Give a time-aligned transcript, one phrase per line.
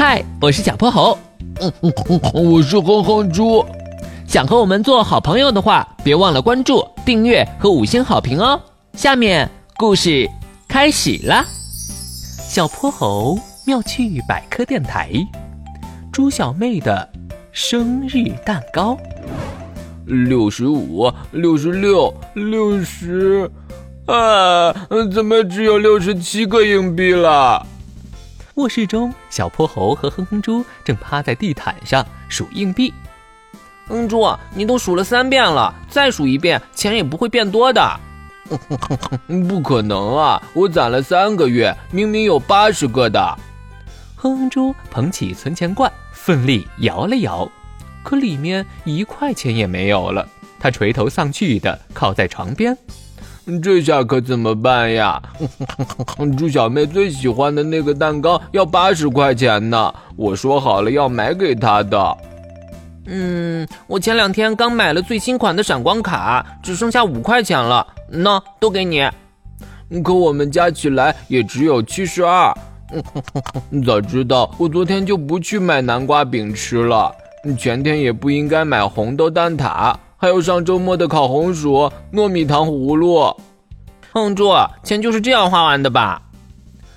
[0.00, 1.18] 嗨，我是小泼猴。
[1.60, 3.66] 嗯嗯嗯，我是哼哼猪。
[4.28, 8.60] 想和我们做好朋友的话，别忘了关注、订阅和五星好评哦。
[8.92, 10.30] 下面故事
[10.68, 11.44] 开始啦。
[12.48, 15.10] 小泼猴妙趣百科电台，
[16.12, 17.08] 猪小妹的
[17.50, 18.96] 生日蛋糕。
[20.06, 23.50] 六十五，六十六，六十，
[24.06, 24.72] 啊，
[25.12, 27.66] 怎么只有六十七个硬币了？
[28.58, 32.92] 卧室中，小泼猴和哼哼猪正趴在地毯上数硬币。
[33.86, 38.00] 哼猪，你都数了三遍了，再数一遍，钱也不会变多的。
[39.48, 40.42] 不可能啊！
[40.54, 43.38] 我攒了三个月，明明有八十个的。
[44.16, 47.48] 哼哼猪捧起存钱罐，奋力摇了摇，
[48.02, 50.28] 可里面一块钱也没有了。
[50.58, 52.76] 他垂头丧气地靠在床边。
[53.62, 55.20] 这下可怎么办呀？
[56.36, 62.16] 猪小妹最喜欢的那个蛋糕要八十块钱呢，我说好了要买给她的。
[63.06, 69.08] 嗯，我前两天刚买了最新款的闪光卡，只剩下五块钱了，那都给你。
[70.04, 72.52] 可我们加起来也只有七十二。
[73.86, 77.10] 早知道我昨天就不去买南瓜饼吃了，
[77.58, 79.94] 前天也不应该买红豆蛋挞。
[80.20, 83.20] 还有上周末的烤红薯、糯米糖葫芦，
[84.10, 84.52] 哼哼猪，
[84.82, 86.20] 钱就是这样花完的吧？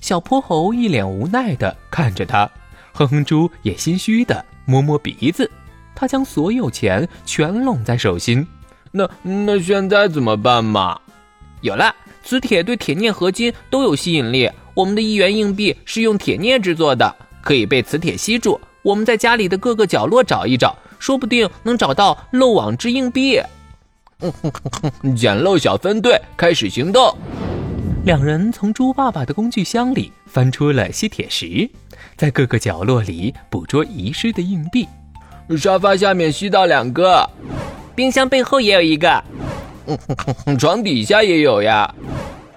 [0.00, 2.50] 小泼猴一脸无奈的看着他，
[2.94, 5.50] 哼哼猪也心虚的摸摸鼻子，
[5.94, 8.46] 他将所有钱全拢在手心。
[8.90, 10.98] 那那现在怎么办嘛？
[11.60, 18.58] 有了，磁铁对铁镍合金都有吸引力，我们的一元硬币是用铁镍制作的，可以被磁铁吸住。
[18.80, 20.74] 我们在家里的各个角落找一找。
[21.02, 23.42] 说不定能找到漏网之硬币。
[25.16, 27.12] 捡漏小分队开始行动。
[28.04, 31.68] 两人从猪爸爸的工具箱里翻出了吸铁石，
[32.16, 34.86] 在各个角落里捕捉遗失的硬币。
[35.58, 37.28] 沙发下面吸到两个，
[37.96, 39.24] 冰箱背后也有一个，
[40.56, 41.92] 床底下也有呀。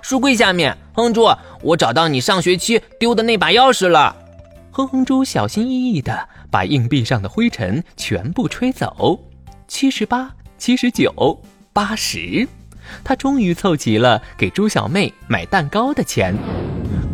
[0.03, 1.27] 书柜下面，哼猪，
[1.63, 4.15] 我找到你上学期丢的那把钥匙了。
[4.75, 9.17] 哼哼猪小心翼翼地把硬币上的灰尘全部吹走，
[9.69, 11.41] 七十八、七十九、
[11.71, 12.45] 八十，
[13.01, 16.35] 他终于凑齐了给猪小妹买蛋糕的钱。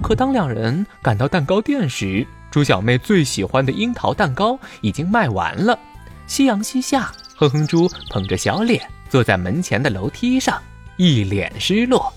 [0.02, 5.78] 可当两人赶到蛋糕店时，猪小妹最喜欢的樱桃蛋糕已经卖完了。
[6.26, 10.60] 夕阳西下，哼哼猪捧着小脸坐在门前的楼梯上，
[10.98, 12.12] 一脸失落。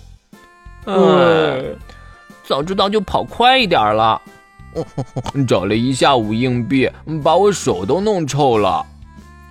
[0.87, 1.77] 嗯，
[2.45, 4.23] 早知道就跑快一点了。
[5.47, 6.91] 找了一下午硬币，
[7.23, 8.85] 把我手都弄臭了。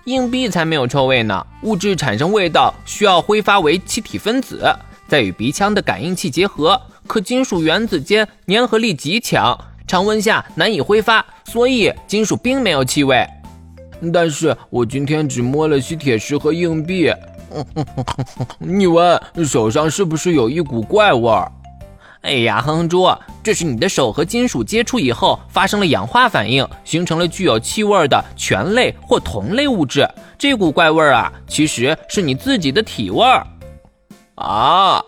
[0.06, 4.64] 硬币才没有臭味呢，物质产生味道需要挥发为气体分子，
[5.08, 6.80] 再与鼻腔的感应器结合。
[7.08, 9.58] 可金属原子间粘合力极强，
[9.88, 13.26] 常温下难以挥发，所以金属并没有气味。
[14.14, 17.14] 但是我今天只摸了吸铁石和硬币，
[18.60, 21.50] 你闻手上是不是有一股怪味儿？
[22.24, 23.06] 哎呀，哼哼猪，
[23.44, 30.08] 这是你的手和金属接触以后发生了氧化反应，形成了具有气味的醛类或酮类物质。
[30.38, 33.46] 这股怪味儿啊，其实是你自己的体味儿。
[34.36, 35.04] 啊！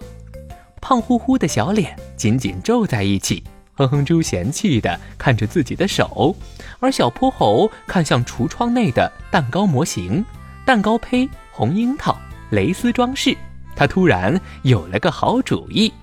[0.82, 3.42] 胖乎乎的小脸紧紧皱在一起，
[3.76, 6.36] 哼哼猪嫌弃的看着自己的手，
[6.82, 10.24] 而小泼猴看向橱窗内的蛋糕模型、
[10.66, 12.16] 蛋糕胚、红樱桃、
[12.50, 13.36] 蕾丝装饰，
[13.74, 15.94] 他突然有了个好主意。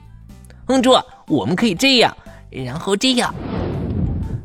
[0.73, 2.17] 公主，我们可以这样，
[2.51, 3.35] 然后这样。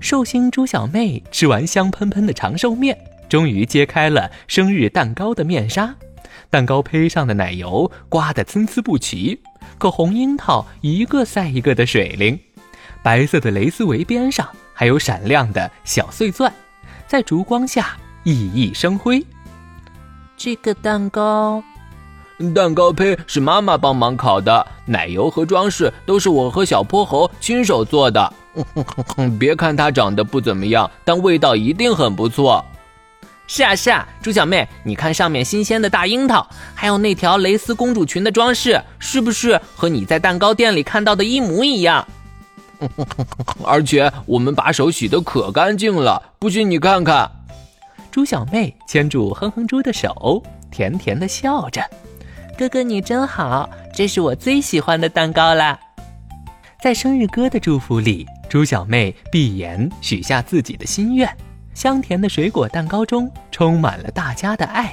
[0.01, 2.97] 寿星猪小妹吃完香喷喷的长寿面，
[3.29, 5.95] 终于揭开了生日蛋糕的面纱。
[6.49, 9.39] 蛋糕胚上的奶油刮得参差不齐，
[9.77, 12.37] 可红樱桃一个赛一个的水灵。
[13.01, 16.51] 白色的蕾丝围边上还有闪亮的小碎钻，
[17.07, 17.95] 在烛光下
[18.25, 19.25] 熠熠生辉。
[20.35, 21.63] 这个蛋糕。
[22.53, 28.33] 蛋糕胚是妈妈帮忙烤的，奶油和装饰都是我和小泼猴亲手做的。
[29.39, 32.63] 别看它长得不怎么样，但味道一定很不错。
[33.47, 36.45] 是啊是啊，猪小妹，你看上面新鲜的大樱桃，
[36.75, 42.05] 还有那条蕾丝公主裙的装饰，是不是和你在蛋糕店里看到的一模一样？
[43.63, 47.31] 而且我们把手洗得可干净了，不信你看看。
[48.11, 51.81] 猪小妹牵住哼哼猪的手，甜甜的笑着。
[52.57, 55.79] 哥哥，你真好，这是我最喜欢的蛋糕啦！
[56.81, 61.29] 在生日歌的祝福里，猪小妹闭眼许下自己的心愿。
[61.75, 64.91] 香甜的水果蛋糕中充满了大家的爱。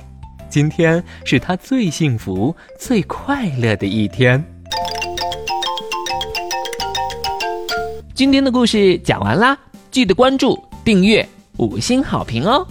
[0.51, 4.45] 今天是她最幸福、最快乐的一天。
[8.15, 9.57] 今天的故事讲完啦，
[9.91, 11.27] 记得关注、订阅、
[11.57, 12.67] 五星好评哦。